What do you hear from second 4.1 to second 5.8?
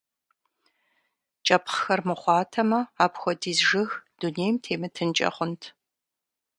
дунейм темытынкIэ хъунт.